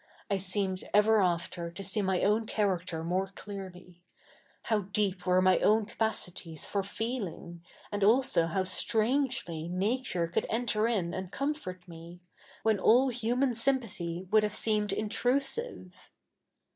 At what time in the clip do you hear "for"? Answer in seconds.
6.67-6.81